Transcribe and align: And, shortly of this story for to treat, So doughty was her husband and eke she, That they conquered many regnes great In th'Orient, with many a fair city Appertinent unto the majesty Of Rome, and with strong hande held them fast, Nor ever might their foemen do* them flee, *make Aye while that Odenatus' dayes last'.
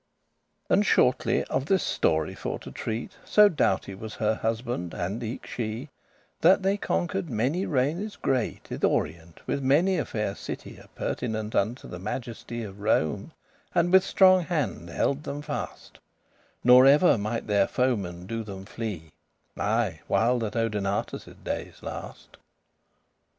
And, 0.67 0.83
shortly 0.83 1.43
of 1.43 1.67
this 1.67 1.83
story 1.83 2.33
for 2.33 2.57
to 2.57 2.71
treat, 2.71 3.11
So 3.23 3.49
doughty 3.49 3.93
was 3.93 4.15
her 4.15 4.33
husband 4.33 4.95
and 4.95 5.21
eke 5.21 5.45
she, 5.45 5.89
That 6.39 6.63
they 6.63 6.75
conquered 6.75 7.29
many 7.29 7.67
regnes 7.67 8.15
great 8.19 8.71
In 8.71 8.79
th'Orient, 8.79 9.41
with 9.45 9.61
many 9.61 9.99
a 9.99 10.05
fair 10.05 10.33
city 10.33 10.79
Appertinent 10.79 11.53
unto 11.53 11.87
the 11.87 11.99
majesty 11.99 12.63
Of 12.63 12.79
Rome, 12.79 13.31
and 13.75 13.91
with 13.91 14.03
strong 14.03 14.41
hande 14.41 14.89
held 14.89 15.21
them 15.21 15.43
fast, 15.43 15.99
Nor 16.63 16.87
ever 16.87 17.15
might 17.15 17.45
their 17.45 17.67
foemen 17.67 18.25
do* 18.25 18.43
them 18.43 18.65
flee, 18.65 19.11
*make 19.55 19.63
Aye 19.67 19.99
while 20.07 20.39
that 20.39 20.55
Odenatus' 20.55 21.35
dayes 21.43 21.83
last'. 21.83 22.37